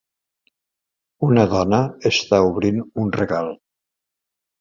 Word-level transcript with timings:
Una 1.27 1.43
dona 1.51 1.81
està 2.13 2.39
obrint 2.47 2.81
un 3.03 3.13
regal 3.19 3.51